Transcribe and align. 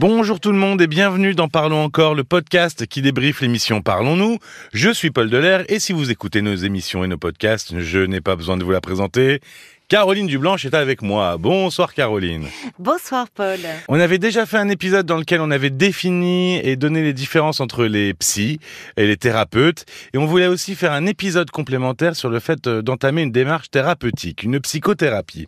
Bonjour 0.00 0.40
tout 0.40 0.50
le 0.50 0.56
monde 0.56 0.80
et 0.80 0.86
bienvenue 0.86 1.34
dans 1.34 1.48
Parlons 1.48 1.84
encore, 1.84 2.14
le 2.14 2.24
podcast 2.24 2.86
qui 2.86 3.02
débriefe 3.02 3.42
l'émission 3.42 3.82
Parlons-nous. 3.82 4.38
Je 4.72 4.88
suis 4.88 5.10
Paul 5.10 5.28
Delair 5.28 5.62
et 5.68 5.78
si 5.78 5.92
vous 5.92 6.10
écoutez 6.10 6.40
nos 6.40 6.54
émissions 6.54 7.04
et 7.04 7.06
nos 7.06 7.18
podcasts, 7.18 7.78
je 7.78 7.98
n'ai 7.98 8.22
pas 8.22 8.34
besoin 8.34 8.56
de 8.56 8.64
vous 8.64 8.70
la 8.70 8.80
présenter. 8.80 9.42
Caroline 9.88 10.26
Dublanche 10.26 10.64
est 10.64 10.72
avec 10.72 11.02
moi. 11.02 11.36
Bonsoir 11.36 11.92
Caroline. 11.92 12.46
Bonsoir 12.78 13.28
Paul. 13.28 13.58
On 13.88 14.00
avait 14.00 14.16
déjà 14.16 14.46
fait 14.46 14.56
un 14.56 14.70
épisode 14.70 15.04
dans 15.04 15.18
lequel 15.18 15.42
on 15.42 15.50
avait 15.50 15.68
défini 15.68 16.56
et 16.66 16.76
donné 16.76 17.02
les 17.02 17.12
différences 17.12 17.60
entre 17.60 17.84
les 17.84 18.14
psys 18.14 18.58
et 18.96 19.06
les 19.06 19.18
thérapeutes. 19.18 19.84
Et 20.14 20.16
on 20.16 20.24
voulait 20.24 20.46
aussi 20.46 20.76
faire 20.76 20.92
un 20.92 21.04
épisode 21.04 21.50
complémentaire 21.50 22.16
sur 22.16 22.30
le 22.30 22.40
fait 22.40 22.66
euh, 22.68 22.80
d'entamer 22.80 23.20
une 23.20 23.32
démarche 23.32 23.70
thérapeutique, 23.70 24.44
une 24.44 24.60
psychothérapie. 24.60 25.44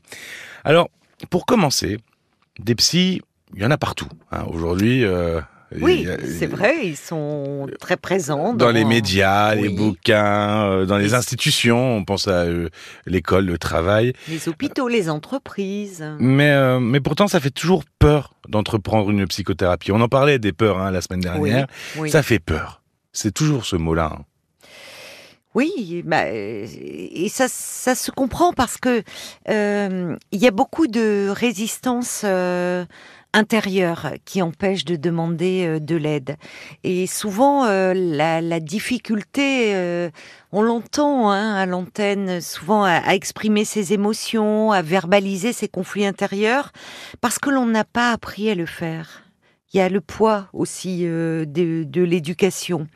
Alors, 0.63 0.91
pour 1.31 1.47
commencer, 1.47 1.97
des 2.59 2.75
psys, 2.75 3.23
il 3.55 3.63
y 3.63 3.67
en 3.67 3.71
a 3.71 3.79
partout. 3.79 4.09
Hein. 4.31 4.45
Aujourd'hui, 4.49 5.05
euh, 5.05 5.41
oui, 5.81 6.07
c'est 6.39 6.47
vrai, 6.47 6.87
ils 6.87 6.97
sont 6.97 7.69
très 7.81 7.97
présents. 7.97 8.55
Dans, 8.55 8.71
les 8.71 8.85
médias, 8.85 9.55
les 9.55 9.69
bouquins, 9.69 10.65
euh, 10.67 10.87
dans 10.87 10.99
les, 10.99 11.15
institutions, 11.15 11.97
on 11.97 12.05
pense 12.05 12.29
à 12.29 12.43
euh, 12.43 12.69
l'école, 13.07 13.47
le 13.47 13.59
travail. 13.59 14.13
Les 14.29 14.49
hôpitaux, 14.49 14.89
les 14.89 15.11
entreprises. 15.11 16.05
Mais, 16.19 16.51
euh, 16.51 16.81
mais 16.81 17.01
pourtant, 17.01 17.29
ça 17.29 17.41
fait 17.41 17.51
toujours 17.51 17.85
peur 17.99 18.35
d'entreprendre 18.49 19.11
une 19.11 19.27
psychothérapie. 19.27 19.93
On 19.93 20.01
en 20.01 20.09
parlait 20.09 20.39
des 20.39 20.53
peurs 20.53 20.79
hein, 20.79 20.91
la 20.91 21.01
semaine 21.01 21.21
dernière. 21.21 21.67
Ça 22.09 22.23
fait 22.23 22.41
peur. 22.41 22.83
C'est 23.13 23.33
toujours 23.33 23.65
ce 23.65 23.77
mot-là. 23.77 24.13
Hein. 24.15 24.25
Oui, 25.55 26.03
bah, 26.07 26.31
et 26.31 27.29
ça, 27.29 27.47
ça 27.47 27.95
se 27.95 28.11
comprend 28.11 28.55
parce 28.55 28.79
que 28.79 29.03
il 29.47 30.39
y 30.39 30.47
a 30.47 30.51
beaucoup 30.51 30.87
de 30.87 31.29
résistance 31.29 32.25
intérieure 33.33 34.13
qui 34.25 34.43
empêche 34.43 34.85
de 34.85 34.97
demander 34.97 35.67
euh, 35.67 35.81
de 35.81 35.97
l'aide. 35.97 36.37
Et 36.85 37.07
souvent, 37.07 37.65
euh, 37.67 37.95
la, 37.95 38.61
difficulté, 38.61 39.75
euh, 39.75 40.11
on 40.53 40.63
l'entend 40.63 41.31
hein, 41.31 41.55
à 41.55 41.67
l'antenne, 41.67 42.41
souvent 42.41 42.85
à, 42.85 43.15
exprimer 43.15 43.65
ses 43.65 43.93
émotions, 43.93 44.73
à 44.73 44.83
verbaliser 44.83 45.53
ses 45.53 45.69
conflits 45.69 46.07
intérieurs, 46.07 46.73
parce 47.21 47.39
que 47.39 47.51
l'on 47.51 47.67
n'a 47.67 47.85
pas 47.85 48.13
appris 48.13 48.51
à 48.51 48.55
le 48.55 48.67
faire. 48.67 49.23
Il 49.73 49.79
y 49.79 49.81
a 49.81 49.89
le 49.89 50.03
poids 50.03 50.49
aussi 50.53 51.05
de, 51.05 51.47
de 51.47 52.03
l'éducation. 52.03 52.87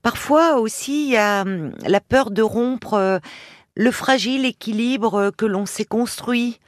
Parfois 0.00 0.58
aussi, 0.58 1.08
il 1.08 1.12
y 1.12 1.16
a 1.18 1.42
hum, 1.42 1.72
la 1.86 2.00
peur 2.00 2.30
de 2.30 2.40
rompre 2.40 3.20
le 3.76 3.90
fragile 3.90 4.46
équilibre 4.46 5.32
que 5.36 5.44
l'on 5.44 5.66
s'est 5.66 5.84
construit 5.84 6.58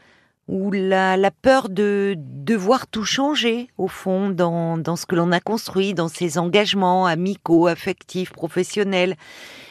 ou 0.48 0.70
la, 0.70 1.30
peur 1.30 1.68
de 1.68 2.14
devoir 2.16 2.86
tout 2.86 3.04
changer, 3.04 3.68
au 3.78 3.88
fond, 3.88 4.30
dans, 4.30 4.78
dans 4.78 4.96
ce 4.96 5.06
que 5.06 5.16
l'on 5.16 5.32
a 5.32 5.40
construit, 5.40 5.94
dans 5.94 6.08
ses 6.08 6.38
engagements 6.38 7.06
amicaux, 7.06 7.66
affectifs, 7.66 8.32
professionnels. 8.32 9.16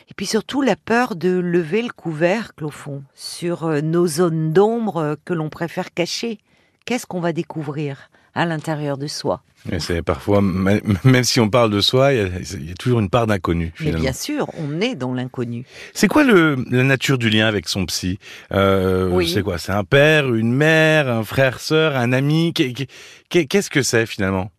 Et 0.09 0.13
puis 0.13 0.25
surtout 0.25 0.61
la 0.61 0.75
peur 0.75 1.15
de 1.15 1.29
lever 1.29 1.81
le 1.81 1.91
couvercle, 1.91 2.65
au 2.65 2.69
fond, 2.69 3.03
sur 3.13 3.63
euh, 3.63 3.81
nos 3.81 4.05
zones 4.05 4.51
d'ombre 4.51 5.17
que 5.25 5.33
l'on 5.33 5.49
préfère 5.49 5.93
cacher. 5.93 6.39
Qu'est-ce 6.85 7.07
qu'on 7.07 7.21
va 7.21 7.33
découvrir? 7.33 8.09
À 8.35 8.45
l'intérieur 8.45 8.97
de 8.97 9.07
soi. 9.07 9.41
C'est 9.79 10.03
parfois, 10.03 10.41
même 10.41 11.23
si 11.23 11.39
on 11.39 11.49
parle 11.49 11.71
de 11.71 11.81
soi, 11.81 12.13
il 12.13 12.67
y 12.67 12.71
a, 12.71 12.75
toujours 12.75 12.99
une 12.99 13.09
part 13.09 13.25
d'inconnu. 13.25 13.73
Mais 13.79 13.93
bien 13.93 14.13
sûr, 14.13 14.47
on 14.59 14.79
est 14.79 14.93
dans 14.93 15.13
l'inconnu. 15.13 15.65
C'est 15.93 16.07
quoi 16.07 16.23
le, 16.23 16.55
la 16.69 16.83
nature 16.83 17.17
du 17.17 17.31
lien 17.31 17.47
avec 17.47 17.67
son 17.67 17.85
psy? 17.87 18.19
Euh, 18.51 19.25
C'est 19.25 19.41
quoi? 19.41 19.57
C'est 19.57 19.71
un 19.71 19.83
père, 19.83 20.31
une 20.33 20.53
mère, 20.53 21.09
un 21.09 21.23
frère, 21.23 21.59
sœur, 21.59 21.95
un 21.95 22.13
ami? 22.13 22.53
Qu'est-ce 22.53 23.71
que 23.71 23.81
c'est 23.81 24.05
finalement? 24.05 24.51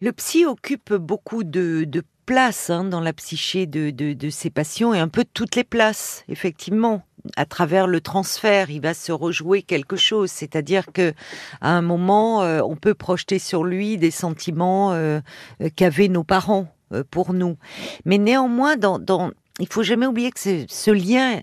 Le 0.00 0.12
psy 0.12 0.44
occupe 0.46 0.94
beaucoup 0.94 1.44
de, 1.44 1.84
de 1.86 2.02
place 2.26 2.70
hein, 2.70 2.84
dans 2.84 3.00
la 3.00 3.12
psyché 3.12 3.66
de, 3.66 3.90
de, 3.90 4.12
de 4.12 4.30
ses 4.30 4.50
patients 4.50 4.94
et 4.94 4.98
un 4.98 5.08
peu 5.08 5.24
toutes 5.34 5.56
les 5.56 5.64
places, 5.64 6.24
effectivement 6.28 7.04
à 7.36 7.44
travers 7.44 7.86
le 7.86 8.00
transfert, 8.00 8.70
il 8.70 8.80
va 8.80 8.94
se 8.94 9.12
rejouer 9.12 9.62
quelque 9.62 9.96
chose. 9.96 10.30
C'est-à-dire 10.30 10.86
que 10.92 11.12
à 11.60 11.70
un 11.70 11.82
moment, 11.82 12.42
euh, 12.42 12.60
on 12.62 12.76
peut 12.76 12.94
projeter 12.94 13.38
sur 13.38 13.64
lui 13.64 13.98
des 13.98 14.10
sentiments 14.10 14.92
euh, 14.92 15.20
euh, 15.62 15.68
qu'avaient 15.74 16.08
nos 16.08 16.24
parents 16.24 16.68
pour 17.12 17.32
nous. 17.32 17.56
Mais 18.04 18.18
néanmoins, 18.18 18.76
dans, 18.76 18.98
dans, 18.98 19.30
il 19.60 19.68
faut 19.68 19.84
jamais 19.84 20.06
oublier 20.06 20.32
que 20.32 20.40
ce 20.40 20.90
lien 20.90 21.40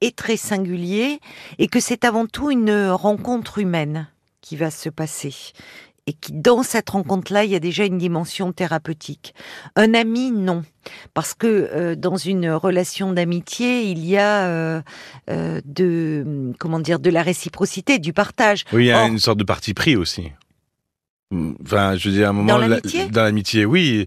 est 0.00 0.16
très 0.16 0.36
singulier 0.36 1.18
et 1.58 1.66
que 1.66 1.80
c'est 1.80 2.04
avant 2.04 2.26
tout 2.26 2.52
une 2.52 2.90
rencontre 2.90 3.58
humaine 3.58 4.06
qui 4.40 4.54
va 4.54 4.70
se 4.70 4.88
passer 4.88 5.34
et 6.06 6.12
qui, 6.12 6.32
dans 6.32 6.62
cette 6.62 6.90
rencontre-là, 6.90 7.44
il 7.44 7.50
y 7.50 7.54
a 7.54 7.60
déjà 7.60 7.84
une 7.84 7.98
dimension 7.98 8.52
thérapeutique. 8.52 9.34
Un 9.74 9.94
ami, 9.94 10.30
non. 10.30 10.62
Parce 11.14 11.32
que 11.32 11.46
euh, 11.46 11.96
dans 11.96 12.16
une 12.16 12.50
relation 12.50 13.12
d'amitié, 13.12 13.84
il 13.84 14.04
y 14.04 14.18
a 14.18 14.46
euh, 14.46 14.82
euh, 15.30 15.60
de 15.64 16.52
comment 16.58 16.80
dire 16.80 16.98
de 16.98 17.10
la 17.10 17.22
réciprocité, 17.22 17.98
du 17.98 18.12
partage. 18.12 18.64
Oui, 18.72 18.84
il 18.84 18.88
y 18.88 18.92
a 18.92 19.06
une 19.06 19.18
sorte 19.18 19.38
de 19.38 19.44
parti 19.44 19.72
pris 19.72 19.96
aussi. 19.96 20.30
Enfin, 21.32 21.96
je 21.96 22.10
veux 22.10 22.14
dire, 22.14 22.26
à 22.26 22.30
un 22.30 22.32
moment 22.34 22.58
dans 22.58 23.22
l'amitié, 23.22 23.64
oui. 23.64 24.06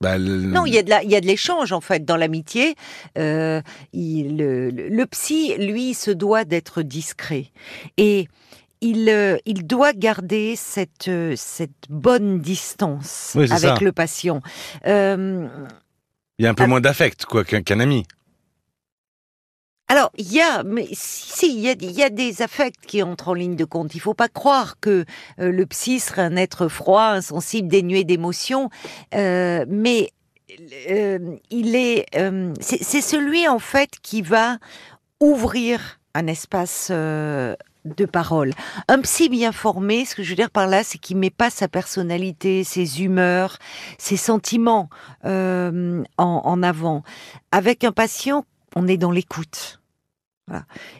Bah, 0.00 0.18
non, 0.18 0.66
il 0.66 0.74
y 0.74 0.78
a 0.78 0.82
de 0.82 0.92
il 1.04 1.10
y 1.10 1.14
a 1.14 1.20
de 1.20 1.26
l'échange 1.26 1.70
en 1.70 1.80
fait 1.80 2.04
dans 2.04 2.16
l'amitié. 2.16 2.74
le, 3.14 3.62
le, 3.92 5.06
psy, 5.06 5.54
lui, 5.58 5.94
se 5.94 6.10
doit 6.10 6.44
d'être 6.44 6.82
discret 6.82 7.52
et 7.98 8.26
euh, 8.82 9.38
il, 9.46 9.66
doit 9.66 9.92
garder 9.92 10.56
cette, 10.56 11.08
euh, 11.08 11.34
cette 11.36 11.88
bonne 11.88 12.40
distance 12.40 13.36
avec 13.36 13.80
le 13.80 13.92
patient. 13.92 14.42
Euh, 14.86 15.48
il 16.38 16.44
y 16.44 16.46
a 16.46 16.50
un 16.50 16.54
peu 16.54 16.66
moins 16.66 16.80
d'affect 16.80 17.24
quoi 17.24 17.44
qu'un 17.44 17.80
ami. 17.80 18.04
Alors, 19.88 20.10
il 20.16 20.32
y 20.32 20.40
a, 20.40 20.62
mais 20.62 20.88
si, 20.92 21.54
il 21.54 21.60
y 21.60 21.68
a, 21.68 21.72
il 21.72 21.90
y 21.90 22.02
a 22.02 22.08
des 22.08 22.40
affects 22.40 22.80
qui 22.86 23.02
entrent 23.02 23.28
en 23.28 23.34
ligne 23.34 23.56
de 23.56 23.66
compte. 23.66 23.94
Il 23.94 24.00
faut 24.00 24.14
pas 24.14 24.28
croire 24.28 24.80
que 24.80 25.04
le 25.36 25.66
psy 25.66 26.00
serait 26.00 26.22
un 26.22 26.36
être 26.36 26.68
froid, 26.68 27.08
insensible, 27.08 27.68
dénué 27.68 28.04
d'émotions, 28.04 28.70
mais 29.12 30.10
il 31.50 31.76
est, 31.76 32.06
c'est 32.60 33.02
celui 33.02 33.46
en 33.46 33.58
fait 33.58 33.90
qui 34.00 34.22
va 34.22 34.58
ouvrir 35.20 36.00
un 36.14 36.26
espace 36.26 36.90
de 37.84 38.04
parole. 38.04 38.52
Un 38.88 39.00
psy 39.00 39.28
bien 39.28 39.52
formé, 39.52 40.04
ce 40.04 40.14
que 40.14 40.22
je 40.22 40.30
veux 40.30 40.36
dire 40.36 40.50
par 40.50 40.66
là, 40.66 40.84
c'est 40.84 40.98
qu'il 40.98 41.16
met 41.16 41.30
pas 41.30 41.50
sa 41.50 41.68
personnalité, 41.68 42.64
ses 42.64 43.02
humeurs, 43.02 43.58
ses 43.98 44.16
sentiments 44.16 44.88
euh, 45.24 46.02
en, 46.18 46.62
avant. 46.62 47.02
Avec 47.50 47.84
un 47.84 47.92
patient, 47.92 48.44
on 48.76 48.86
est 48.86 48.96
dans 48.96 49.10
l'écoute. 49.10 49.80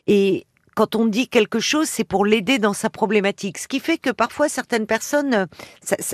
Et 0.06 0.46
quand 0.74 0.96
on 0.96 1.06
dit 1.06 1.28
quelque 1.28 1.60
chose, 1.60 1.88
c'est 1.88 2.04
pour 2.04 2.24
l'aider 2.24 2.58
dans 2.58 2.72
sa 2.72 2.90
problématique. 2.90 3.58
Ce 3.58 3.68
qui 3.68 3.80
fait 3.80 3.98
que 3.98 4.10
parfois 4.10 4.48
certaines 4.48 4.86
personnes, 4.86 5.46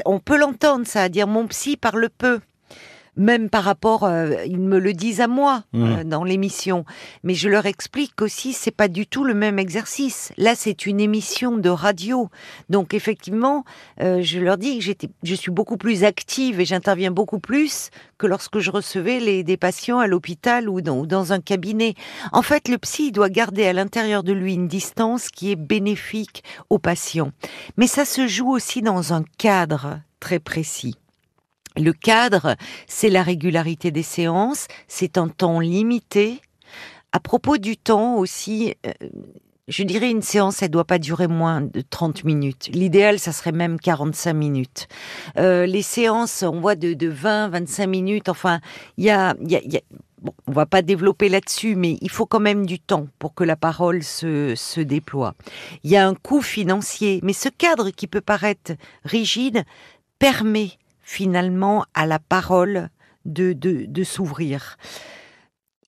on 0.05 0.19
peut 0.19 0.37
l'entendre, 0.37 0.87
ça, 0.87 1.03
à 1.03 1.09
dire 1.09 1.29
mon 1.29 1.47
psy 1.47 1.77
parle 1.77 2.11
peu 2.11 2.41
même 3.19 3.51
par 3.51 3.65
rapport, 3.65 4.05
euh, 4.05 4.45
ils 4.47 4.61
me 4.61 4.79
le 4.79 4.95
disent 4.95 5.21
à 5.21 5.27
moi 5.27 5.65
mmh. 5.73 5.83
euh, 5.83 6.05
dans 6.05 6.25
l'émission, 6.25 6.85
mais 7.25 7.35
je 7.35 7.49
leur 7.49 7.67
explique 7.67 8.23
aussi 8.23 8.53
c'est 8.53 8.71
pas 8.71 8.89
du 8.89 9.07
tout 9.07 9.25
le 9.25 9.35
même 9.35 9.59
exercice. 9.59 10.33
Là, 10.39 10.55
c'est 10.55 10.87
une 10.87 11.01
émission 11.01 11.59
de 11.59 11.69
radio, 11.69 12.31
donc 12.71 12.95
effectivement, 12.95 13.65
euh, 14.01 14.23
je 14.23 14.39
leur 14.39 14.57
dis 14.57 14.79
que 14.79 14.85
j'étais, 14.85 15.11
je 15.25 15.35
suis 15.35 15.51
beaucoup 15.51 15.77
plus 15.77 16.05
active 16.05 16.61
et 16.61 16.65
j'interviens 16.65 17.11
beaucoup 17.11 17.41
plus 17.41 17.91
que 18.17 18.27
lorsque 18.27 18.61
je 18.61 18.71
recevais 18.71 19.19
les, 19.19 19.43
des 19.43 19.57
patients 19.57 19.99
à 19.99 20.07
l'hôpital 20.07 20.69
ou 20.69 20.81
dans, 20.81 20.99
ou 20.99 21.07
dans 21.07 21.33
un 21.33 21.41
cabinet. 21.41 21.95
En 22.33 22.43
fait, 22.43 22.69
le 22.69 22.79
psy 22.79 23.11
doit 23.11 23.31
garder 23.31 23.67
à 23.67 23.73
l'intérieur 23.73 24.23
de 24.23 24.33
lui 24.33 24.55
une 24.55 24.69
distance 24.69 25.29
qui 25.29 25.51
est 25.51 25.57
bénéfique 25.57 26.45
aux 26.71 26.79
patients, 26.79 27.33
mais 27.77 27.89
ça 27.89 28.05
se 28.05 28.29
joue 28.29 28.51
aussi 28.51 28.81
dans 28.81 29.13
un 29.13 29.25
cadre 29.39 30.01
très 30.21 30.39
précis. 30.39 30.95
Le 31.77 31.93
cadre, 31.93 32.57
c'est 32.87 33.11
la 33.11 33.23
régularité 33.23 33.91
des 33.91 34.03
séances, 34.03 34.67
c'est 34.89 35.19
un 35.19 35.29
temps 35.29 35.61
limité. 35.61 36.41
À 37.13 37.21
propos 37.21 37.57
du 37.57 37.77
temps 37.77 38.17
aussi, 38.17 38.75
euh, 38.87 38.93
je 39.69 39.83
dirais 39.83 40.11
une 40.11 40.23
séance, 40.23 40.63
elle 40.63 40.71
doit 40.71 40.87
pas 40.87 40.99
durer 40.99 41.29
moins 41.29 41.61
de 41.61 41.83
30 41.83 42.25
minutes. 42.25 42.71
L'idéal, 42.73 43.19
ça 43.19 43.33
serait 43.33 43.53
même 43.53 43.79
45 43.79 44.33
minutes. 44.33 44.89
Euh, 45.37 45.67
les 45.67 45.83
séances, 45.83 46.43
on 46.43 46.61
voit 46.61 46.75
de, 46.75 47.07
20, 47.07 47.49
25 47.51 47.87
minutes. 47.87 48.29
Enfin, 48.29 48.61
il 48.97 49.05
y 49.05 49.11
a, 49.11 49.35
bon, 50.23 50.33
on 50.47 50.53
va 50.53 50.67
pas 50.67 50.83
développer 50.83 51.29
là-dessus, 51.29 51.77
mais 51.77 51.99
il 52.01 52.11
faut 52.11 52.27
quand 52.27 52.41
même 52.41 52.65
du 52.65 52.81
temps 52.81 53.09
pour 53.19 53.35
que 53.35 53.45
la 53.45 53.57
parole 53.57 54.03
se, 54.03 54.55
se 54.57 54.81
déploie. 54.81 55.35
Il 55.85 55.91
y 55.91 55.97
a 55.97 56.07
un 56.07 56.15
coût 56.15 56.43
financier, 56.43 57.21
mais 57.23 57.35
ce 57.35 57.51
cadre 57.51 57.91
qui 57.91 58.07
peut 58.07 58.23
paraître 58.23 58.73
rigide 59.05 59.65
permet 60.19 60.71
finalement 61.09 61.87
à 61.95 62.05
la 62.05 62.19
parole 62.19 62.91
de, 63.25 63.55
de, 63.55 64.05
s'ouvrir. 64.05 64.77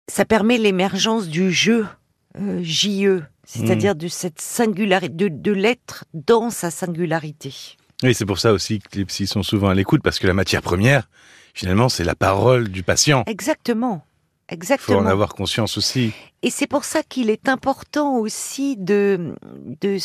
Ça 0.08 0.24
permet 0.24 0.56
l'émergence 0.56 1.28
du 1.28 1.52
jeu, 1.52 1.86
euh, 2.38 2.60
JE, 2.62 3.22
c'est-à-dire 3.44 3.94
mmh. 3.94 3.98
de 3.98 4.08
cette 4.08 4.40
singularité, 4.40 5.14
de, 5.14 5.28
de 5.28 5.52
l'être 5.52 6.06
dans 6.14 6.48
sa 6.48 6.70
singularité. 6.70 7.54
Oui, 8.02 8.14
c'est 8.14 8.24
pour 8.24 8.38
ça 8.38 8.54
aussi 8.54 8.78
que 8.78 8.96
les 8.96 9.04
psys 9.04 9.26
sont 9.26 9.42
souvent 9.42 9.68
à 9.68 9.74
l'écoute, 9.74 10.00
parce 10.02 10.18
que 10.18 10.26
la 10.26 10.32
matière 10.32 10.62
première, 10.62 11.10
finalement, 11.52 11.90
c'est 11.90 12.04
la 12.04 12.14
parole 12.14 12.70
du 12.70 12.82
patient. 12.82 13.22
Exactement. 13.26 14.02
Il 14.50 14.52
faut 14.52 14.54
Exactement. 14.54 14.98
en 15.00 15.06
avoir 15.06 15.34
conscience 15.34 15.76
aussi. 15.76 16.12
Et 16.40 16.48
c'est 16.48 16.66
pour 16.66 16.84
ça 16.84 17.02
qu'il 17.02 17.28
est 17.28 17.46
important 17.46 18.16
aussi 18.16 18.78
de, 18.78 19.34
de, 19.82 19.98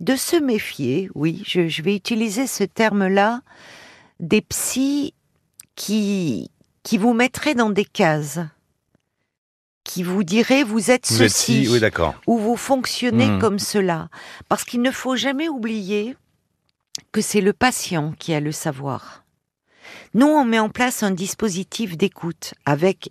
de 0.00 0.16
se 0.16 0.36
méfier, 0.36 1.10
oui, 1.14 1.42
je, 1.46 1.68
je 1.68 1.82
vais 1.82 1.94
utiliser 1.94 2.46
ce 2.46 2.64
terme-là, 2.64 3.42
des 4.20 4.40
psys 4.42 5.14
qui, 5.74 6.50
qui 6.82 6.98
vous 6.98 7.14
mettraient 7.14 7.54
dans 7.54 7.70
des 7.70 7.84
cases, 7.84 8.38
qui 9.82 10.02
vous 10.02 10.22
diraient 10.22 10.62
vous 10.62 10.90
êtes 10.90 11.10
Vous 11.10 11.22
êtes 11.22 11.30
ceci, 11.30 11.66
oui, 11.70 11.80
d'accord. 11.80 12.14
ou 12.26 12.38
vous 12.38 12.56
fonctionnez 12.56 13.28
Hmm. 13.28 13.38
comme 13.38 13.58
cela. 13.58 14.08
Parce 14.48 14.64
qu'il 14.64 14.82
ne 14.82 14.90
faut 14.90 15.16
jamais 15.16 15.48
oublier 15.48 16.16
que 17.12 17.20
c'est 17.20 17.40
le 17.40 17.52
patient 17.52 18.12
qui 18.18 18.34
a 18.34 18.40
le 18.40 18.52
savoir. 18.52 19.24
Nous, 20.14 20.26
on 20.26 20.44
met 20.44 20.58
en 20.58 20.68
place 20.68 21.02
un 21.02 21.10
dispositif 21.10 21.96
d'écoute 21.96 22.54
avec 22.66 23.10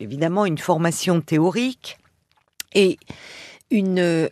évidemment 0.00 0.44
une 0.44 0.58
formation 0.58 1.20
théorique 1.20 1.98
et 2.74 2.98
une, 3.70 4.28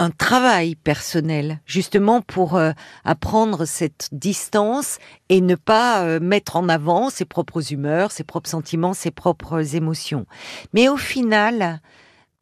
un 0.00 0.10
travail 0.10 0.76
personnel, 0.76 1.60
justement 1.66 2.22
pour 2.22 2.56
euh, 2.56 2.72
apprendre 3.04 3.66
cette 3.66 4.08
distance 4.12 4.96
et 5.28 5.42
ne 5.42 5.54
pas 5.54 6.02
euh, 6.04 6.20
mettre 6.20 6.56
en 6.56 6.70
avant 6.70 7.10
ses 7.10 7.26
propres 7.26 7.70
humeurs, 7.70 8.10
ses 8.10 8.24
propres 8.24 8.48
sentiments, 8.48 8.94
ses 8.94 9.10
propres 9.10 9.76
émotions. 9.76 10.24
Mais 10.72 10.88
au 10.88 10.96
final, 10.96 11.82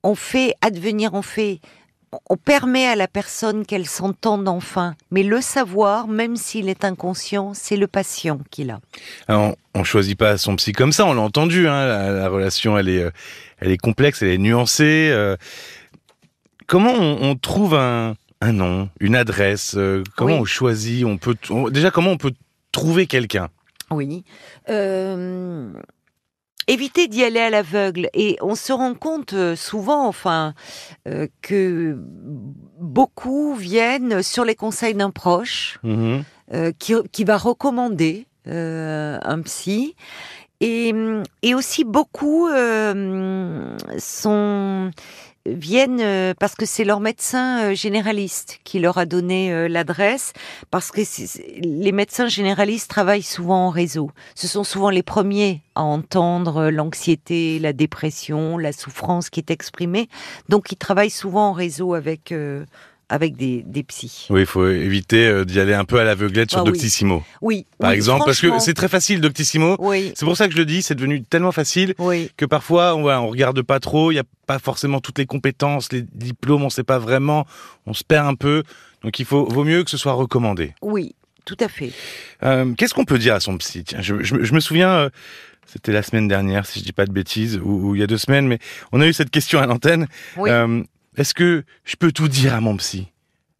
on 0.04 0.14
fait 0.14 0.54
advenir, 0.60 1.14
on 1.14 1.22
fait, 1.22 1.58
on 2.30 2.36
permet 2.36 2.86
à 2.86 2.94
la 2.94 3.08
personne 3.08 3.66
qu'elle 3.66 3.86
s'entende 3.86 4.46
enfin. 4.46 4.94
Mais 5.10 5.24
le 5.24 5.40
savoir, 5.40 6.06
même 6.06 6.36
s'il 6.36 6.68
est 6.68 6.84
inconscient, 6.84 7.54
c'est 7.54 7.76
le 7.76 7.88
patient 7.88 8.38
qui 8.52 8.62
l'a. 8.62 8.78
Alors, 9.26 9.56
on, 9.74 9.82
choisit 9.82 10.16
pas 10.16 10.38
son 10.38 10.54
psy 10.54 10.70
comme 10.70 10.92
ça, 10.92 11.06
on 11.06 11.14
l'a 11.14 11.22
entendu. 11.22 11.66
Hein, 11.66 11.86
la, 11.86 12.12
la 12.12 12.28
relation, 12.28 12.78
elle 12.78 12.88
est, 12.88 13.02
euh, 13.02 13.10
elle 13.58 13.72
est 13.72 13.78
complexe, 13.78 14.22
elle 14.22 14.28
est 14.28 14.38
nuancée. 14.38 15.12
Comment 16.68 16.92
on, 16.92 17.30
on 17.30 17.34
trouve 17.34 17.74
un, 17.74 18.14
un 18.40 18.52
nom, 18.52 18.88
une 19.00 19.16
adresse 19.16 19.74
euh, 19.76 20.04
Comment 20.16 20.34
Oui. 20.34 20.40
on 20.42 20.44
choisit 20.44 21.04
On 21.04 21.18
peut 21.18 21.34
on- 21.50 21.68
déjà 21.70 21.90
comment 21.90 22.10
on 22.12 22.16
peut 22.18 22.34
trouver 22.70 23.06
quelqu'un? 23.08 23.48
Oui. 23.90 24.22
Euh, 24.68 25.72
éviter 26.66 27.08
d'y 27.08 27.24
aller 27.24 27.40
à 27.40 27.48
l'aveugle. 27.50 28.08
Et 28.12 28.36
on 28.42 28.54
se 28.54 28.72
rend 28.72 28.92
compte 28.94 29.32
euh, 29.32 29.56
souvent, 29.56 30.06
enfin, 30.06 30.52
euh, 31.08 31.26
que 31.40 31.96
beaucoup 32.78 33.54
viennent 33.54 34.22
sur 34.22 34.44
les 34.44 34.54
conseils 34.54 34.94
d'un 34.94 35.10
proche 35.10 35.78
euh, 35.84 36.72
qui, 36.78 36.94
qui 37.12 37.24
va 37.24 37.38
recommander 37.38 38.26
euh, 38.46 39.18
un 39.22 39.40
psy. 39.40 39.96
Et, 40.60 40.92
et 41.42 41.54
aussi 41.54 41.84
beaucoup 41.84 42.48
sont 43.98 44.90
viennent 45.54 46.00
euh, 46.00 46.34
parce 46.38 46.54
que 46.54 46.66
c'est 46.66 46.84
leur 46.84 47.00
médecin 47.00 47.62
euh, 47.62 47.74
généraliste 47.74 48.60
qui 48.64 48.78
leur 48.78 48.98
a 48.98 49.06
donné 49.06 49.52
euh, 49.52 49.68
l'adresse 49.68 50.32
parce 50.70 50.90
que 50.90 51.00
les 51.62 51.92
médecins 51.92 52.28
généralistes 52.28 52.90
travaillent 52.90 53.22
souvent 53.22 53.66
en 53.66 53.70
réseau. 53.70 54.10
Ce 54.34 54.46
sont 54.48 54.64
souvent 54.64 54.90
les 54.90 55.02
premiers 55.02 55.62
à 55.74 55.82
entendre 55.82 56.70
l'anxiété, 56.70 57.58
la 57.58 57.72
dépression, 57.72 58.58
la 58.58 58.72
souffrance 58.72 59.30
qui 59.30 59.40
est 59.40 59.50
exprimée. 59.50 60.08
Donc 60.48 60.72
ils 60.72 60.76
travaillent 60.76 61.10
souvent 61.10 61.50
en 61.50 61.52
réseau 61.52 61.94
avec 61.94 62.32
avec 63.10 63.36
des, 63.36 63.62
des 63.66 63.82
psys. 63.82 64.26
Oui, 64.30 64.40
il 64.40 64.46
faut 64.46 64.68
éviter 64.68 65.26
euh, 65.26 65.44
d'y 65.44 65.58
aller 65.60 65.72
un 65.74 65.84
peu 65.84 65.98
à 65.98 66.04
l'aveuglette 66.04 66.50
sur 66.50 66.60
Ah 66.60 66.62
oui. 66.64 66.72
Doctissimo, 66.72 67.24
Oui. 67.40 67.66
par 67.78 67.90
oui, 67.90 67.96
exemple, 67.96 68.24
parce 68.26 68.40
que 68.40 68.58
c'est 68.58 68.74
très 68.74 68.88
facile 68.88 69.20
Doctissimo. 69.20 69.76
Oui, 69.78 70.12
C'est 70.14 70.26
pour 70.26 70.36
ça 70.36 70.46
que 70.46 70.52
je 70.52 70.58
le 70.58 70.66
dis, 70.66 70.82
c'est 70.82 70.94
devenu 70.94 71.22
tellement 71.22 71.52
facile 71.52 71.94
que 72.36 72.44
parfois 72.44 72.94
on, 72.94 73.06
on 73.08 73.28
regarde 73.28 73.62
pas 73.62 73.80
trop, 73.80 74.12
il 74.12 74.16
y 74.16 74.18
a 74.18 74.24
pas 74.46 74.58
forcément 74.58 75.00
toutes 75.00 75.18
les 75.18 75.26
compétences, 75.26 75.92
les 75.92 76.02
diplômes, 76.02 76.62
on 76.62 76.70
sait 76.70 76.84
pas 76.84 76.98
vraiment, 76.98 77.46
on 77.86 77.94
se 77.94 78.04
perd 78.04 78.26
un 78.26 78.34
peu. 78.34 78.62
Donc 79.02 79.18
il 79.18 79.24
faut 79.24 79.46
vaut 79.48 79.64
mieux 79.64 79.84
que 79.84 79.90
ce 79.90 79.96
soit 79.96 80.12
recommandé. 80.12 80.74
Oui, 80.82 81.14
tout 81.44 81.56
à 81.60 81.68
fait. 81.68 81.92
Euh, 82.42 82.74
Qu'est-ce 82.76 82.92
qu'on 82.94 83.04
peut 83.06 83.18
dire 83.18 83.34
à 83.34 83.40
son 83.40 83.56
psy? 83.58 83.84
Tiens, 83.84 84.02
je, 84.02 84.22
je 84.22 84.34
me- 84.34 84.44
je 84.44 84.52
me 84.52 84.60
souviens, 84.60 84.90
euh, 84.90 85.10
c'était 85.66 85.92
la 85.92 86.02
semaine 86.02 86.28
dernière, 86.28 86.66
si 86.66 86.80
je 86.80 86.84
dis 86.84 86.92
pas 86.92 87.06
de 87.06 87.12
bêtises, 87.12 87.58
ou, 87.62 87.88
ou 87.90 87.94
il 87.94 88.00
y 88.00 88.04
a 88.04 88.06
deux 88.06 88.18
semaines, 88.18 88.46
mais 88.46 88.58
on 88.92 89.00
a 89.00 89.06
eu 89.06 89.12
cette 89.14 89.30
question 89.30 89.60
à 89.60 89.66
l'antenne. 89.66 90.08
Oui. 90.36 90.50
Euh, 90.50 90.82
Est-ce 91.18 91.34
que 91.34 91.64
je 91.82 91.96
peux 91.96 92.12
tout 92.12 92.28
dire 92.28 92.54
à 92.54 92.60
mon 92.60 92.76
psy? 92.76 93.08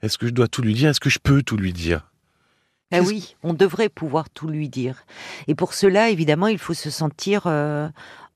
Est-ce 0.00 0.16
que 0.16 0.28
je 0.28 0.32
dois 0.32 0.46
tout 0.46 0.62
lui 0.62 0.74
dire? 0.74 0.90
Est-ce 0.90 1.00
que 1.00 1.10
je 1.10 1.18
peux 1.18 1.42
tout 1.42 1.56
lui 1.56 1.72
dire? 1.72 2.08
Ah 2.92 3.00
oui, 3.00 3.34
on 3.42 3.52
devrait 3.52 3.88
pouvoir 3.88 4.30
tout 4.30 4.46
lui 4.46 4.68
dire. 4.68 5.04
Et 5.48 5.56
pour 5.56 5.74
cela, 5.74 6.08
évidemment, 6.08 6.46
il 6.46 6.58
faut 6.58 6.72
se 6.72 6.88
sentir 6.88 7.42
euh, 7.46 7.88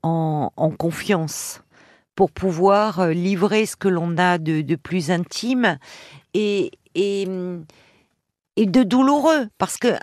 en, 0.02 0.50
en 0.56 0.70
confiance 0.70 1.62
pour 2.16 2.32
pouvoir 2.32 2.98
euh, 2.98 3.12
livrer 3.12 3.64
ce 3.64 3.76
que 3.76 3.86
l'on 3.86 4.18
a 4.18 4.38
de, 4.38 4.60
de 4.60 4.74
plus 4.74 5.12
intime 5.12 5.78
et, 6.34 6.72
et, 6.96 7.24
hum, 7.28 7.64
et 8.56 8.66
de 8.66 8.82
douloureux. 8.82 9.46
Parce 9.56 9.76
que 9.76 9.94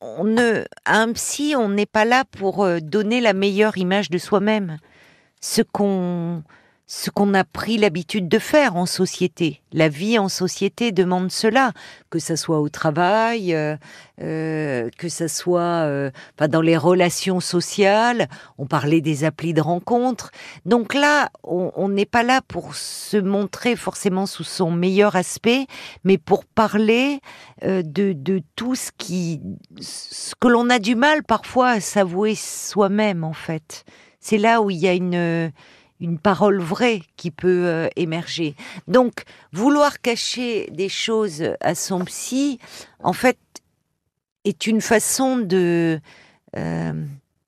on 0.00 0.24
ne, 0.24 0.64
à 0.84 0.98
un 0.98 1.12
psy, 1.12 1.54
on 1.56 1.68
n'est 1.68 1.86
pas 1.86 2.04
là 2.04 2.24
pour 2.24 2.64
euh, 2.64 2.80
donner 2.80 3.20
la 3.20 3.34
meilleure 3.34 3.78
image 3.78 4.10
de 4.10 4.18
soi-même. 4.18 4.78
Ce 5.40 5.62
qu'on 5.62 6.42
ce 6.86 7.10
qu'on 7.10 7.32
a 7.32 7.44
pris 7.44 7.78
l'habitude 7.78 8.28
de 8.28 8.38
faire 8.38 8.76
en 8.76 8.84
société. 8.84 9.62
La 9.72 9.88
vie 9.88 10.18
en 10.18 10.28
société 10.28 10.92
demande 10.92 11.30
cela, 11.30 11.72
que 12.10 12.18
ça 12.18 12.36
soit 12.36 12.60
au 12.60 12.68
travail, 12.68 13.54
euh, 13.54 13.76
euh, 14.20 14.90
que 14.98 15.08
ça 15.08 15.28
soit 15.28 15.60
euh, 15.60 16.10
dans 16.38 16.60
les 16.60 16.76
relations 16.76 17.40
sociales. 17.40 18.28
On 18.58 18.66
parlait 18.66 19.00
des 19.00 19.24
applis 19.24 19.54
de 19.54 19.62
rencontres. 19.62 20.30
Donc 20.66 20.94
là, 20.94 21.30
on 21.42 21.72
on 21.76 21.88
n'est 21.88 22.06
pas 22.06 22.22
là 22.22 22.40
pour 22.46 22.74
se 22.74 23.16
montrer 23.16 23.76
forcément 23.76 24.26
sous 24.26 24.44
son 24.44 24.70
meilleur 24.70 25.16
aspect, 25.16 25.66
mais 26.04 26.18
pour 26.18 26.44
parler 26.44 27.20
euh, 27.64 27.82
de, 27.82 28.12
de 28.12 28.42
tout 28.56 28.74
ce 28.74 28.90
qui, 28.96 29.40
ce 29.80 30.34
que 30.38 30.48
l'on 30.48 30.70
a 30.70 30.78
du 30.78 30.94
mal 30.94 31.22
parfois 31.22 31.70
à 31.70 31.80
s'avouer 31.80 32.34
soi-même 32.34 33.24
en 33.24 33.32
fait. 33.32 33.84
C'est 34.20 34.38
là 34.38 34.62
où 34.62 34.70
il 34.70 34.78
y 34.78 34.88
a 34.88 34.94
une 34.94 35.52
une 36.04 36.18
parole 36.18 36.60
vraie 36.60 37.02
qui 37.16 37.30
peut 37.30 37.66
euh, 37.66 37.88
émerger. 37.96 38.54
Donc, 38.88 39.24
vouloir 39.52 40.00
cacher 40.00 40.68
des 40.70 40.88
choses 40.88 41.42
à 41.60 41.74
son 41.74 42.04
psy, 42.04 42.58
en 43.02 43.12
fait, 43.12 43.38
est 44.44 44.66
une 44.66 44.80
façon 44.80 45.38
de 45.38 45.98
euh, 46.56 46.92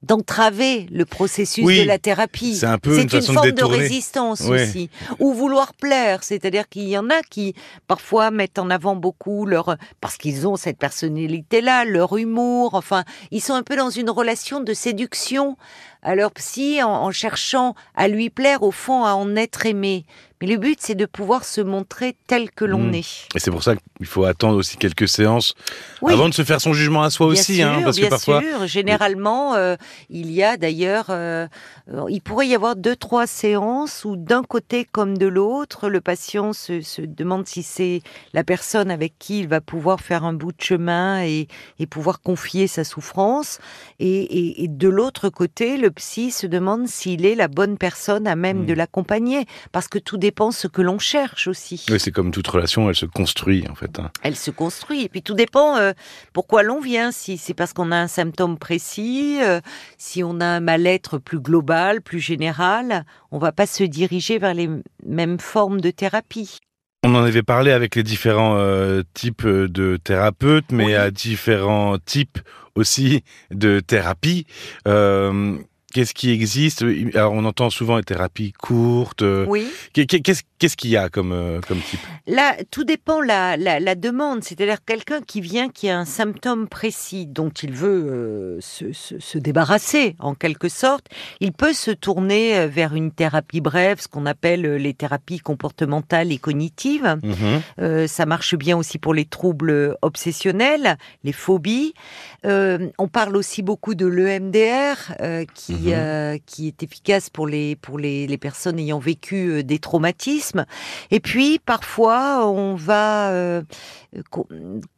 d'entraver 0.03 0.87
le 0.91 1.05
processus 1.05 1.65
Oui, 1.65 1.81
de 1.81 1.87
la 1.87 1.99
thérapie. 1.99 2.57
c'est 2.57 2.67
un 2.67 2.79
une 2.85 3.07
de 3.07 3.21
forme 3.21 3.51
de, 3.51 3.65
résistance 3.65 4.43
aussi. 4.43 4.89
Ou 5.19 5.33
vouloir 5.33 5.75
plaire, 5.75 6.23
c'est-à-dire 6.23 6.69
qu'il 6.69 6.89
y 6.89 6.97
en 6.97 7.11
a 7.11 7.23
qui 7.29 7.55
parfois 7.89 8.31
mettent 8.31 8.59
en 8.59 8.71
avant 8.71 8.95
beaucoup 8.95 9.47
leur 9.47 9.77
parce 10.01 10.17
qu'ils 10.17 10.47
ont 10.47 10.57
cette 10.57 10.79
personnalité-là, 10.79 11.85
leur 11.85 12.17
humour. 12.17 12.75
Enfin, 12.75 13.05
ils 13.31 13.41
sont 13.41 13.55
un 13.55 13.63
peu 13.63 13.77
dans 13.77 13.91
une 13.91 14.11
relation 14.11 14.61
de 14.61 14.75
séduction 14.75 15.57
à 16.03 16.15
leur 16.15 16.31
psy 16.33 16.83
en, 16.83 16.91
en 16.91 17.11
cherchant 17.11 17.75
à 17.95 18.09
lui 18.09 18.31
plaire, 18.31 18.63
au 18.63 18.71
fond, 18.73 19.05
à 19.05 19.13
en 19.15 19.37
être 19.37 19.67
aimé. 19.67 20.05
Mais 20.43 20.49
le 20.49 20.59
but, 20.59 20.79
c'est 20.83 20.95
de 20.95 21.07
pouvoir 21.07 21.45
se 21.45 21.63
montrer 21.63 22.15
tel 22.27 22.51
que 22.51 22.67
l'on 22.67 22.79
Mm. 22.91 22.95
est. 22.95 23.27
Et 23.35 23.39
c'est 23.39 23.51
pour 23.51 23.63
ça 23.63 23.73
qu'il 23.97 24.07
faut 24.07 24.25
attendre 24.25 24.59
aussi 24.59 24.77
quelques 24.77 25.09
séances 25.09 25.55
Oui. 26.03 26.13
avant 26.13 26.29
de 26.29 26.35
se 26.35 26.45
faire 26.45 26.61
son 26.61 26.75
jugement 26.75 27.03
à 27.03 27.09
soi 27.09 27.29
Bien 27.29 27.41
aussi, 27.41 27.57
sûr, 27.57 27.67
hein, 27.67 27.81
parce 27.83 27.97
que 27.97 28.03
bien 28.03 28.11
parfois. 28.11 28.43
sûr. 28.43 28.67
Généralement, 28.67 29.55
euh, 29.55 29.77
il 30.11 30.31
y 30.31 30.43
a 30.43 30.59
d'ailleurs, 30.59 31.07
euh, 31.09 31.47
euh, 31.91 32.05
il 32.11 32.21
pourrait 32.21 32.49
y 32.49 32.55
avoir 32.55 32.77
deux, 32.77 32.97
trois 32.97 33.27
séances 33.27 34.05
où 34.05 34.17
d'un 34.17 34.43
côté 34.43 34.85
comme 34.85 35.17
de 35.17 35.27
l'autre, 35.27 35.89
le 35.89 36.03
patient 36.03 36.53
se, 36.53 36.83
se 36.83 37.01
demande 37.01 37.47
si 37.47 37.63
c'est 37.63 38.03
la 38.35 38.45
personne 38.45 38.91
avec 38.91 39.15
qui 39.19 39.39
il 39.41 39.49
va 39.49 39.63
pouvoir 39.63 40.01
faire 40.01 40.23
un 40.25 40.35
bout 40.35 40.53
de 40.53 40.61
chemin 40.63 41.23
et, 41.23 41.49
et 41.79 41.87
pouvoir 41.87 42.21
confier 42.21 42.67
sa 42.67 42.85
souffrance. 42.85 43.59
Et, 44.01 44.07
et- 44.21 44.65
et 44.65 44.69
de 44.69 44.89
l'autre 44.91 45.31
côté, 45.31 45.79
le 45.79 45.86
psy 45.89 46.31
se 46.31 46.47
demande 46.47 46.87
s'il 46.89 47.25
est 47.27 47.35
la 47.35 47.49
bonne 47.49 47.79
personne 47.79 48.27
à 48.27 48.37
même 48.37 48.67
de 48.67 48.75
l'accompagner, 48.75 49.47
parce 49.73 49.89
que 49.89 49.99
tout 49.99 50.17
dépend 50.17 50.51
ce 50.51 50.67
que 50.69 50.83
l'on 50.83 50.99
cherche 50.99 51.47
aussi. 51.49 51.85
Oui, 51.91 51.99
c'est 52.01 52.13
comme 52.13 52.31
toute 52.31 52.47
relation, 52.49 52.89
elle 52.89 52.95
se 52.97 53.07
construit 53.07 53.65
en 53.71 53.75
fait. 53.75 53.99
hein. 53.99 54.11
Elle 54.23 54.37
se 54.37 54.51
construit. 54.51 55.03
Et 55.03 55.09
puis 55.09 55.23
tout 55.23 55.35
dépend 55.35 55.77
euh, 55.77 55.93
pourquoi 56.33 56.63
l'on 56.63 56.81
vient. 56.81 57.13
Si 57.13 57.39
c'est 57.39 57.55
parce 57.55 57.73
qu'on 57.73 57.93
a 57.93 57.97
un 57.97 58.09
symptôme 58.09 58.59
précis, 58.59 59.39
euh, 59.43 59.61
si 59.99 60.23
on 60.23 60.41
a 60.41 60.47
un 60.47 60.61
mal-être 60.61 61.19
plus 61.19 61.41
global, 61.41 62.01
plus 62.03 62.21
général, 62.21 63.05
on 63.31 63.39
va 63.39 63.53
pas 63.53 63.67
se 63.67 63.85
diriger 63.85 64.39
vers 64.39 64.55
les 64.55 64.69
mêmes 65.05 65.39
formes 65.39 65.81
de 65.81 65.91
thérapie. 65.91 66.59
On 67.05 67.15
en 67.15 67.23
avait 67.23 67.43
parlé 67.45 67.71
avec 67.71 67.95
les 67.95 68.03
différents 68.03 68.57
euh, 68.57 69.03
types 69.15 69.47
de 69.47 69.97
thérapeutes, 70.03 70.73
mais 70.73 70.87
Oui. 70.87 70.95
à 70.95 71.11
différents 71.11 71.99
types 71.99 72.39
aussi 72.75 73.23
de 73.53 73.81
thérapie. 73.81 74.47
Euh, 74.89 75.57
qu'est-ce 75.97 76.13
qui 76.13 76.31
existe? 76.31 76.85
Alors, 77.15 77.33
on 77.33 77.47
entend 77.47 77.71
souvent 77.71 77.97
les 77.97 78.05
thérapies 78.05 78.53
courtes. 78.53 79.25
Oui. 79.49 79.67
Qu'est-ce 79.95 80.43
qu'est-ce 80.59 80.77
qu'il 80.77 80.91
y 80.91 80.97
a 80.99 81.09
comme 81.09 81.33
euh, 81.33 81.61
comme 81.67 81.81
type? 81.81 82.01
Là, 82.27 82.55
tout 82.71 82.85
dépend 82.85 83.23
la, 83.23 83.57
la, 83.57 83.81
la 83.81 83.95
demande. 83.95 84.45
C'est-à-dire 84.45 84.85
quelqu'un 84.85 85.23
qui 85.23 85.41
vient, 85.41 85.71
qui 85.71 85.89
a 85.89 85.99
un 85.99 86.05
symptôme 86.05 86.69
précis 86.69 87.27
dont 87.27 87.49
il 87.49 87.73
veut 87.73 88.07
euh, 88.11 88.61
se, 88.61 88.93
se, 88.93 89.19
se, 89.19 89.39
débarrasser, 89.39 90.17
en 90.19 90.35
quelque 90.35 90.69
sorte, 90.69 91.07
il 91.41 91.53
peut 91.53 91.73
se 91.73 91.91
tourner 91.91 92.59
euh, 92.59 92.67
vers 92.67 92.95
une 92.95 93.11
thérapie 93.11 93.63
brève, 93.63 93.99
ce 93.99 94.09
qu'on 94.09 94.27
appelle 94.27 94.77
les 94.77 94.93
thérapies 94.93 95.39
comportementales 95.39 96.31
et 96.31 96.39
cognitives. 96.39 97.17
Mhm. 97.23 97.63
Euh, 97.81 98.07
ça 98.07 98.27
marche 98.27 98.55
bien 98.55 98.77
aussi 98.77 98.99
pour 98.99 99.15
les 99.15 99.25
troubles 99.25 99.97
obsessionnels, 100.03 100.99
les 101.25 101.33
phobies. 101.33 101.95
Euh, 102.45 102.89
on 102.99 103.09
parle 103.09 103.37
aussi 103.37 103.63
beaucoup 103.63 103.95
de 103.95 104.07
l'EMDR, 104.07 105.15
euh, 105.21 105.45
qui 105.87 105.93
Mhm. 105.93 105.99
euh, 105.99 106.39
qui 106.47 106.67
est 106.69 106.83
efficace 106.83 107.31
pour 107.31 107.47
les 107.47 107.77
pour 107.77 107.99
les, 107.99 108.27
les 108.27 108.39
personnes 108.39 108.79
ayant 108.79 108.99
vécu 108.99 109.51
euh, 109.51 109.63
des 109.63 109.79
traumatismes. 109.79 110.65
Et 111.11 111.21
puis 111.21 111.59
parfois 111.59 112.47
on 112.49 112.75
va 112.75 113.31
euh, 113.31 113.63
co- 114.31 114.49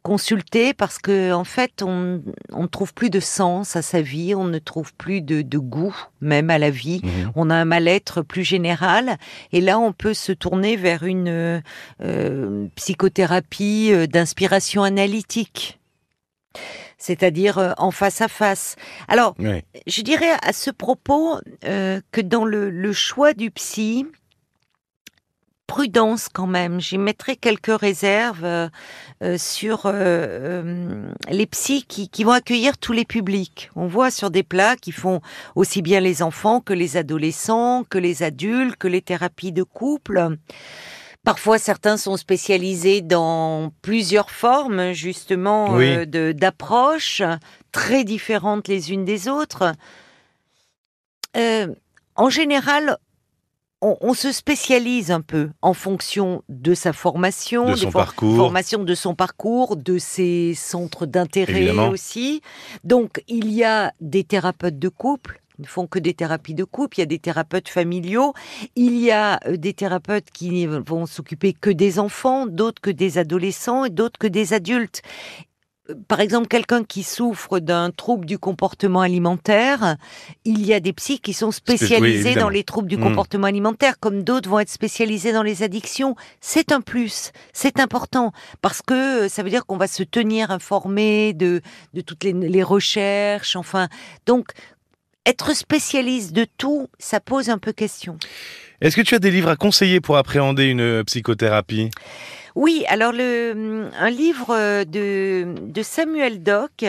consulter 0.03 0.73
parce 0.73 0.97
que 0.97 1.31
en 1.33 1.43
fait 1.43 1.81
on 1.83 2.21
on 2.51 2.63
ne 2.63 2.67
trouve 2.67 2.93
plus 2.93 3.09
de 3.09 3.19
sens 3.19 3.75
à 3.75 3.81
sa 3.81 4.01
vie, 4.01 4.33
on 4.35 4.45
ne 4.45 4.59
trouve 4.59 4.93
plus 4.95 5.21
de, 5.21 5.41
de 5.41 5.57
goût 5.57 5.95
même 6.21 6.49
à 6.49 6.57
la 6.57 6.69
vie. 6.69 7.01
Mhm. 7.03 7.31
On 7.35 7.49
a 7.49 7.55
un 7.55 7.65
mal-être 7.65 8.21
plus 8.21 8.43
général 8.43 9.17
et 9.51 9.61
là 9.61 9.79
on 9.79 9.91
peut 9.93 10.13
se 10.13 10.31
tourner 10.31 10.75
vers 10.75 11.03
une 11.03 11.61
euh, 12.01 12.67
psychothérapie 12.75 13.91
d'inspiration 14.07 14.83
analytique. 14.83 15.79
C'est-à-dire 16.99 17.57
euh, 17.57 17.71
en 17.77 17.89
face 17.89 18.21
à 18.21 18.27
face. 18.27 18.75
Alors, 19.07 19.35
je 19.87 20.01
dirais 20.03 20.33
à 20.43 20.53
ce 20.53 20.69
propos 20.69 21.39
euh, 21.65 22.01
que 22.11 22.21
dans 22.21 22.45
le, 22.45 22.69
le 22.69 22.93
choix 22.93 23.33
du 23.33 23.49
psy, 23.49 24.05
prudence 25.69 26.29
quand 26.33 26.47
même. 26.47 26.81
J'y 26.81 26.97
mettrai 26.97 27.35
quelques 27.35 27.79
réserves 27.79 28.43
euh, 28.43 28.67
euh, 29.23 29.37
sur 29.37 29.85
euh, 29.85 29.93
euh, 29.93 31.11
les 31.29 31.45
psys 31.45 31.85
qui, 31.87 32.09
qui 32.09 32.23
vont 32.23 32.31
accueillir 32.31 32.77
tous 32.79 32.91
les 32.91 33.05
publics. 33.05 33.69
On 33.75 33.85
voit 33.85 34.09
sur 34.09 34.31
des 34.31 34.41
plats 34.41 34.75
qui 34.75 34.91
font 34.91 35.21
aussi 35.55 35.83
bien 35.83 35.99
les 35.99 36.23
enfants 36.23 36.59
que 36.59 36.73
les 36.73 36.97
adolescents, 36.97 37.83
que 37.87 37.99
les 37.99 38.23
adultes, 38.23 38.77
que 38.77 38.87
les 38.87 39.01
thérapies 39.01 39.51
de 39.51 39.63
couple. 39.63 40.37
Parfois, 41.25 41.59
certains 41.59 41.97
sont 41.97 42.17
spécialisés 42.17 43.01
dans 43.01 43.71
plusieurs 43.81 44.31
formes, 44.31 44.93
justement, 44.93 45.73
Oui. 45.73 45.85
euh, 46.15 46.33
d'approches 46.33 47.21
très 47.71 48.03
différentes 48.03 48.67
les 48.67 48.91
unes 48.91 49.05
des 49.05 49.27
autres. 49.27 49.73
Euh, 51.37 51.67
en 52.15 52.29
général, 52.29 52.97
on, 53.81 53.97
on 54.01 54.13
se 54.13 54.31
spécialise 54.31 55.11
un 55.11 55.21
peu 55.21 55.49
en 55.61 55.73
fonction 55.73 56.41
de 56.49 56.73
sa 56.73 56.93
formation, 56.93 57.65
De 57.69 57.75
son 57.75 57.91
for- 57.91 58.01
parcours. 58.05 58.35
formation 58.35 58.83
de 58.83 58.95
son 58.95 59.13
parcours, 59.13 59.75
de 59.75 59.97
ses 59.97 60.53
centres 60.55 61.05
d'intérêt 61.05 61.69
aussi. 61.89 62.41
Donc, 62.83 63.21
il 63.27 63.51
y 63.51 63.63
a 63.63 63.93
des 64.01 64.23
thérapeutes 64.23 64.79
de 64.79 64.89
couple. 64.89 65.41
Ne 65.59 65.65
font 65.65 65.87
que 65.87 65.99
des 65.99 66.13
thérapies 66.13 66.53
de 66.53 66.63
couple. 66.63 66.97
Il 66.97 67.01
y 67.01 67.03
a 67.03 67.05
des 67.07 67.19
thérapeutes 67.19 67.67
familiaux. 67.69 68.33
Il 68.75 68.97
y 68.97 69.11
a 69.11 69.39
euh, 69.45 69.57
des 69.57 69.73
thérapeutes 69.73 70.29
qui 70.31 70.65
vont 70.65 71.05
s'occuper 71.05 71.51
que 71.53 71.69
des 71.69 71.99
enfants, 71.99 72.45
d'autres 72.47 72.81
que 72.81 72.89
des 72.91 73.17
adolescents 73.17 73.83
et 73.85 73.89
d'autres 73.89 74.17
que 74.17 74.27
des 74.27 74.53
adultes. 74.53 75.01
Euh, 75.89 75.95
Par 76.07 76.21
exemple, 76.21 76.47
quelqu'un 76.47 76.83
qui 76.85 77.03
souffre 77.03 77.59
d'un 77.59 77.91
trouble 77.91 78.25
du 78.25 78.37
comportement 78.37 79.01
alimentaire, 79.01 79.97
il 80.45 80.65
y 80.65 80.73
a 80.73 80.79
des 80.79 80.93
psys 80.93 81.19
qui 81.19 81.33
sont 81.33 81.51
spécialisés 81.51 82.35
dans 82.35 82.47
les 82.49 82.63
troubles 82.63 82.87
du 82.87 82.95
Mm. 82.97 83.03
comportement 83.03 83.47
alimentaire, 83.47 83.99
comme 83.99 84.23
d'autres 84.23 84.49
vont 84.49 84.59
être 84.59 84.69
spécialisés 84.69 85.33
dans 85.33 85.43
les 85.43 85.61
addictions. 85.63 86.15
C'est 86.39 86.71
un 86.71 86.79
plus, 86.81 87.31
c'est 87.51 87.79
important, 87.81 88.31
parce 88.61 88.81
que 88.81 89.25
euh, 89.25 89.29
ça 89.29 89.43
veut 89.43 89.49
dire 89.49 89.65
qu'on 89.65 89.77
va 89.77 89.87
se 89.87 90.03
tenir 90.03 90.51
informé 90.51 91.33
de, 91.33 91.61
de 91.93 92.01
toutes 92.01 92.23
les, 92.23 92.31
les 92.33 92.63
recherches, 92.63 93.55
enfin. 93.57 93.89
Donc, 94.25 94.45
être 95.29 95.55
spécialiste 95.55 96.33
de 96.33 96.45
tout, 96.57 96.87
ça 96.97 97.19
pose 97.19 97.49
un 97.49 97.59
peu 97.59 97.71
question. 97.71 98.17
Est-ce 98.81 98.95
que 98.95 99.01
tu 99.01 99.13
as 99.13 99.19
des 99.19 99.29
livres 99.29 99.49
à 99.49 99.55
conseiller 99.55 100.01
pour 100.01 100.17
appréhender 100.17 100.65
une 100.65 100.81
euh, 100.81 101.03
psychothérapie? 101.03 101.91
Oui, 102.55 102.83
alors 102.87 103.11
le, 103.11 103.89
un 103.99 104.09
livre 104.09 104.55
euh, 104.57 104.83
de, 104.85 105.53
de 105.61 105.83
Samuel 105.83 106.41
Doc 106.41 106.83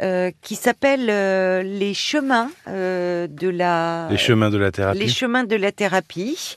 euh, 0.00 0.30
qui 0.40 0.54
s'appelle 0.54 1.08
euh, 1.10 1.62
Les 1.62 1.94
chemins 1.94 2.50
euh, 2.68 3.26
de 3.26 3.48
la 3.48 4.08
Les 4.10 4.16
chemins 4.16 4.50
de 4.50 4.56
la 4.56 4.70
thérapie. 4.70 4.98
Les 4.98 5.08
chemins 5.08 5.44
de 5.44 5.56
la 5.56 5.70
thérapie, 5.70 6.56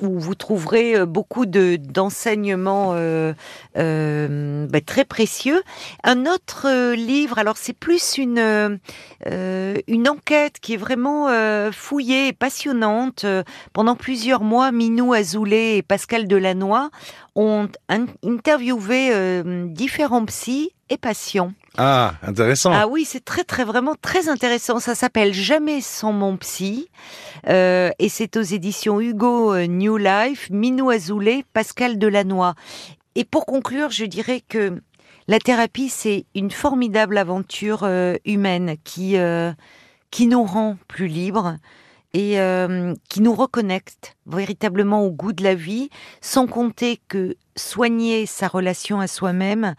où 0.00 0.18
vous 0.18 0.34
trouverez 0.34 0.96
euh, 0.96 1.06
beaucoup 1.06 1.46
de 1.46 1.76
d'enseignements 1.76 2.92
euh, 2.94 3.32
euh, 3.76 4.66
bah, 4.66 4.80
très 4.80 5.04
précieux. 5.04 5.62
Un 6.02 6.26
autre 6.26 6.94
livre, 6.94 7.38
alors 7.38 7.56
c'est 7.56 7.72
plus 7.72 8.18
une 8.18 8.78
une 9.26 10.08
enquête 10.08 10.60
qui 10.60 10.74
est 10.74 10.78
vraiment 10.78 11.28
fouillée 11.72 12.28
et 12.28 12.32
passionnante. 12.32 13.24
Pendant 13.72 13.96
plusieurs 13.96 14.42
mois, 14.42 14.70
Minou 14.72 15.12
Azoulay 15.12 15.78
et 15.78 15.82
Pascal 15.82 16.26
Delannoy 16.26 16.90
ont 17.34 17.68
in- 17.88 18.06
interviewé 18.22 19.42
différents 19.70 20.24
psys 20.26 20.73
et. 20.90 21.54
Ah, 21.76 22.14
intéressant. 22.22 22.70
Ah 22.72 22.86
oui, 22.86 23.04
c'est 23.04 23.24
très 23.24 23.42
très 23.42 23.64
vraiment 23.64 23.94
très 24.00 24.28
intéressant. 24.28 24.78
Ça 24.78 24.94
s'appelle 24.94 25.32
Jamais 25.32 25.80
sans 25.80 26.12
mon 26.12 26.36
psy 26.36 26.88
euh, 27.48 27.90
et 27.98 28.08
c'est 28.08 28.36
aux 28.36 28.42
éditions 28.42 29.00
Hugo 29.00 29.54
euh, 29.54 29.66
New 29.66 29.96
Life, 29.96 30.50
Minou 30.50 30.90
Azoulay, 30.90 31.44
Pascal 31.52 31.98
Delannoy. 31.98 32.54
Et 33.16 33.24
pour 33.24 33.46
conclure, 33.46 33.90
je 33.90 34.04
dirais 34.04 34.42
que 34.48 34.80
la 35.26 35.38
thérapie 35.38 35.88
c'est 35.88 36.26
une 36.34 36.50
formidable 36.50 37.18
aventure 37.18 37.80
euh, 37.82 38.16
humaine 38.24 38.76
qui 38.84 39.16
euh, 39.16 39.52
qui 40.10 40.28
nous 40.28 40.44
rend 40.44 40.76
plus 40.86 41.08
libres 41.08 41.56
et 42.16 42.38
qui 43.08 43.20
nous 43.22 43.34
reconnecte 43.34 44.16
véritablement 44.26 45.02
au 45.02 45.10
goût 45.10 45.32
de 45.32 45.42
la 45.42 45.56
vie, 45.56 45.90
sans 46.20 46.46
compter 46.46 47.00
que 47.08 47.34
soigner 47.56 48.24
sa 48.24 48.46
relation 48.46 49.00
à 49.00 49.08
soi-même 49.08 49.74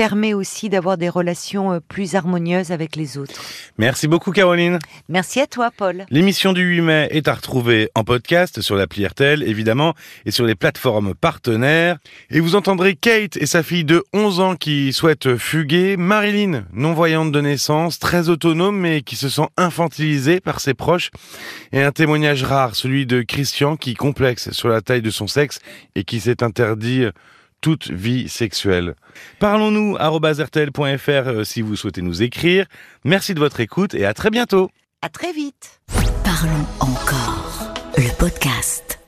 permet 0.00 0.32
aussi 0.32 0.70
d'avoir 0.70 0.96
des 0.96 1.10
relations 1.10 1.74
euh, 1.74 1.80
plus 1.86 2.14
harmonieuses 2.14 2.72
avec 2.72 2.96
les 2.96 3.18
autres. 3.18 3.38
Merci 3.76 4.08
beaucoup 4.08 4.32
Caroline. 4.32 4.78
Merci 5.10 5.40
à 5.40 5.46
toi, 5.46 5.70
Paul. 5.70 6.06
L'émission 6.08 6.54
du 6.54 6.62
8 6.62 6.80
mai 6.80 7.08
est 7.10 7.28
à 7.28 7.34
retrouver 7.34 7.90
en 7.94 8.02
podcast 8.02 8.62
sur 8.62 8.76
l'appli 8.76 9.06
RTL, 9.06 9.42
évidemment, 9.42 9.92
et 10.24 10.30
sur 10.30 10.46
les 10.46 10.54
plateformes 10.54 11.12
partenaires. 11.14 11.98
Et 12.30 12.40
vous 12.40 12.54
entendrez 12.54 12.96
Kate 12.96 13.36
et 13.36 13.44
sa 13.44 13.62
fille 13.62 13.84
de 13.84 14.02
11 14.14 14.40
ans 14.40 14.56
qui 14.56 14.94
souhaitent 14.94 15.36
fuguer, 15.36 15.98
Marilyn, 15.98 16.64
non-voyante 16.72 17.30
de 17.30 17.40
naissance, 17.42 17.98
très 17.98 18.30
autonome 18.30 18.78
mais 18.78 19.02
qui 19.02 19.16
se 19.16 19.28
sent 19.28 19.48
infantilisée 19.58 20.40
par 20.40 20.60
ses 20.60 20.72
proches, 20.72 21.10
et 21.72 21.82
un 21.82 21.92
témoignage 21.92 22.42
rare, 22.42 22.74
celui 22.74 23.04
de 23.04 23.20
Christian 23.20 23.76
qui 23.76 23.92
complexe 23.92 24.50
sur 24.52 24.70
la 24.70 24.80
taille 24.80 25.02
de 25.02 25.10
son 25.10 25.26
sexe 25.26 25.58
et 25.94 26.04
qui 26.04 26.20
s'est 26.20 26.42
interdit 26.42 27.04
toute 27.60 27.90
vie 27.90 28.28
sexuelle. 28.28 28.94
Parlons-nous 29.38 29.96
rtl.fr 29.96 31.08
euh, 31.08 31.44
si 31.44 31.62
vous 31.62 31.76
souhaitez 31.76 32.02
nous 32.02 32.22
écrire. 32.22 32.66
Merci 33.04 33.34
de 33.34 33.40
votre 33.40 33.60
écoute 33.60 33.94
et 33.94 34.04
à 34.04 34.14
très 34.14 34.30
bientôt. 34.30 34.70
À 35.02 35.08
très 35.08 35.32
vite. 35.32 35.80
Parlons 36.24 36.66
encore. 36.80 37.74
Le 37.96 38.16
podcast. 38.18 38.99